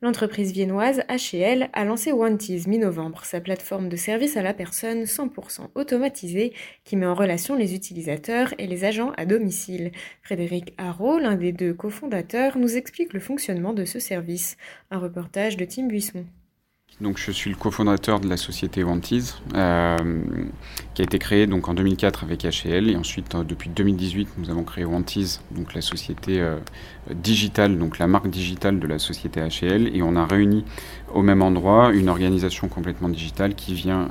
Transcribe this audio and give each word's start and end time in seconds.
L'entreprise 0.00 0.52
viennoise 0.52 1.02
HL 1.08 1.70
a 1.72 1.84
lancé 1.84 2.12
Wanties 2.12 2.68
mi-novembre, 2.68 3.24
sa 3.24 3.40
plateforme 3.40 3.88
de 3.88 3.96
service 3.96 4.36
à 4.36 4.42
la 4.42 4.54
personne 4.54 5.02
100% 5.02 5.70
automatisée 5.74 6.52
qui 6.84 6.94
met 6.94 7.06
en 7.06 7.14
relation 7.14 7.56
les 7.56 7.74
utilisateurs 7.74 8.54
et 8.58 8.68
les 8.68 8.84
agents 8.84 9.10
à 9.16 9.26
domicile. 9.26 9.90
Frédéric 10.22 10.72
Haro, 10.78 11.18
l'un 11.18 11.34
des 11.34 11.50
deux 11.50 11.74
cofondateurs, 11.74 12.58
nous 12.58 12.76
explique 12.76 13.12
le 13.12 13.18
fonctionnement 13.18 13.72
de 13.72 13.84
ce 13.84 13.98
service. 13.98 14.56
Un 14.92 15.00
reportage 15.00 15.56
de 15.56 15.64
Tim 15.64 15.88
Buisson. 15.88 16.24
Donc, 17.00 17.18
je 17.18 17.32
suis 17.32 17.50
le 17.50 17.56
cofondateur 17.56 18.20
de 18.20 18.28
la 18.28 18.36
société 18.36 18.84
Wanties, 18.84 19.34
euh, 19.54 19.96
qui 20.98 21.02
a 21.02 21.04
été 21.04 21.20
créée 21.20 21.46
donc 21.46 21.68
en 21.68 21.74
2004 21.74 22.24
avec 22.24 22.42
HL 22.42 22.90
et 22.90 22.96
ensuite 22.96 23.32
euh, 23.36 23.44
depuis 23.44 23.70
2018 23.70 24.30
nous 24.36 24.50
avons 24.50 24.64
créé 24.64 24.84
Wanties, 24.84 25.38
donc 25.52 25.72
la 25.74 25.80
société 25.80 26.40
euh, 26.40 26.56
digitale, 27.14 27.78
donc 27.78 28.00
la 28.00 28.08
marque 28.08 28.28
digitale 28.28 28.80
de 28.80 28.86
la 28.88 28.98
société 28.98 29.40
HL 29.40 29.94
et 29.94 30.02
on 30.02 30.16
a 30.16 30.26
réuni 30.26 30.64
au 31.14 31.22
même 31.22 31.40
endroit 31.40 31.92
une 31.92 32.08
organisation 32.08 32.66
complètement 32.66 33.08
digitale 33.08 33.54
qui 33.54 33.74
vient 33.74 34.10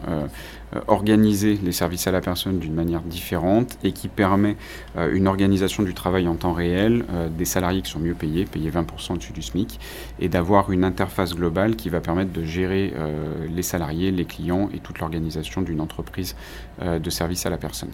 organiser 0.88 1.60
les 1.64 1.72
services 1.72 2.08
à 2.08 2.12
la 2.12 2.22
personne 2.22 2.58
d'une 2.58 2.74
manière 2.74 3.02
différente 3.02 3.78
et 3.84 3.92
qui 3.92 4.08
permet 4.08 4.58
une 4.98 5.28
organisation 5.28 5.84
du 5.84 5.94
travail 5.94 6.28
en 6.28 6.34
temps 6.34 6.54
réel, 6.54 7.06
des 7.38 7.46
salariés 7.46 7.84
qui 7.84 7.92
sont 7.92 8.00
mieux 8.00 8.16
payés, 8.16 8.46
payés 8.46 8.72
20% 8.72 9.14
au-dessus 9.14 9.32
du 9.32 9.44
SMIC 9.44 9.80
et 10.20 10.28
d'avoir 10.28 10.72
une 10.72 10.84
interface 10.84 11.36
globale 11.36 11.76
qui 11.76 11.90
va 11.90 12.02
permettre 12.02 12.32
de 12.32 12.44
gérer 12.44 12.94
euh, 12.96 13.46
les 13.54 13.62
salariés, 13.62 14.12
les 14.12 14.26
clients 14.26 14.70
et 14.74 14.80
toute 14.80 15.00
l'organisation 15.00 15.62
d'une 15.62 15.82
entreprise 15.82 16.36
euh, 16.77 16.77
de 16.82 17.10
service 17.10 17.46
à 17.46 17.50
la 17.50 17.58
personne. 17.58 17.90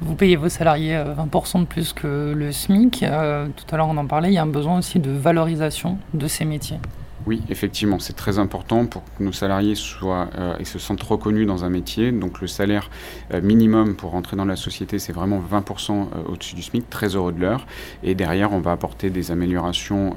Vous 0.00 0.14
payez 0.14 0.36
vos 0.36 0.48
salariés 0.48 0.96
20% 0.96 1.56
euh, 1.56 1.60
de 1.60 1.66
plus 1.66 1.92
que 1.92 2.32
le 2.36 2.52
SMIC. 2.52 3.00
tout 3.00 3.74
à 3.74 3.76
l'heure, 3.76 3.88
on 3.88 3.96
en 3.96 4.06
parlait. 4.06 4.30
Il 4.30 4.34
y 4.34 4.38
a 4.38 4.42
un 4.42 4.46
besoin 4.46 4.78
aussi 4.78 5.00
de 5.00 5.10
valorisation 5.10 5.98
de 6.14 6.28
ces 6.28 6.44
métiers. 6.44 6.78
Oui, 7.28 7.42
effectivement, 7.50 7.98
c'est 7.98 8.14
très 8.14 8.38
important 8.38 8.86
pour 8.86 9.02
que 9.04 9.22
nos 9.22 9.32
salariés 9.32 9.74
soient 9.74 10.30
euh, 10.38 10.56
et 10.60 10.64
se 10.64 10.78
sentent 10.78 11.02
reconnus 11.02 11.46
dans 11.46 11.62
un 11.62 11.68
métier. 11.68 12.10
Donc 12.10 12.40
le 12.40 12.46
salaire 12.46 12.88
euh, 13.34 13.42
minimum 13.42 13.96
pour 13.96 14.12
rentrer 14.12 14.34
dans 14.34 14.46
la 14.46 14.56
société, 14.56 14.98
c'est 14.98 15.12
vraiment 15.12 15.38
20% 15.38 15.90
euh, 15.92 16.04
au-dessus 16.26 16.54
du 16.54 16.62
SMIC, 16.62 16.88
très 16.88 17.16
heureux 17.16 17.32
de 17.32 17.40
l'heure. 17.42 17.66
Et 18.02 18.14
derrière, 18.14 18.54
on 18.54 18.60
va 18.60 18.72
apporter 18.72 19.10
des 19.10 19.30
améliorations 19.30 20.16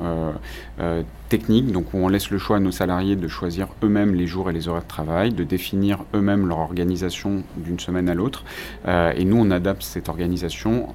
techniques, 1.28 1.74
donc 1.74 1.94
on 1.94 2.08
laisse 2.08 2.30
le 2.30 2.38
choix 2.38 2.58
à 2.58 2.60
nos 2.62 2.72
salariés 2.72 3.18
de 3.18 3.28
choisir 3.28 3.68
eux-mêmes 3.84 4.16
les 4.16 4.26
jours 4.26 4.50
et 4.50 4.54
les 4.54 4.70
horaires 4.70 4.84
de 4.84 4.88
travail, 4.88 5.34
de 5.34 5.44
définir 5.44 6.06
eux-mêmes 6.14 6.48
leur 6.48 6.60
organisation 6.60 7.44
d'une 7.58 7.80
semaine 7.80 8.08
à 8.08 8.14
l'autre. 8.14 8.46
et 8.88 9.26
nous, 9.26 9.38
on 9.38 9.52
adapte 9.52 9.84
cette 9.84 10.08
organisation 10.08 10.88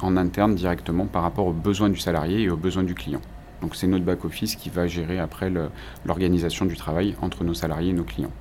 en 0.00 0.16
interne 0.16 0.54
directement 0.54 1.04
par 1.04 1.22
rapport 1.22 1.46
aux 1.46 1.52
besoins 1.52 1.90
du 1.90 1.98
salarié 1.98 2.42
et 2.42 2.50
aux 2.50 2.56
besoins 2.56 2.84
du 2.84 2.94
client. 2.94 3.20
Donc 3.60 3.76
c'est 3.76 3.86
notre 3.86 4.04
back-office 4.04 4.56
qui 4.56 4.70
va 4.70 4.86
gérer 4.86 5.18
après 5.18 5.50
l'organisation 6.04 6.66
du 6.66 6.76
travail 6.76 7.16
entre 7.20 7.44
nos 7.44 7.54
salariés 7.54 7.90
et 7.90 7.94
nos 7.94 8.04
clients. 8.04 8.32